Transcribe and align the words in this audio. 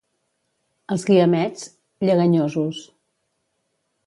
Als 0.95 1.05
Guiamets, 1.09 1.67
lleganyosos. 1.99 2.81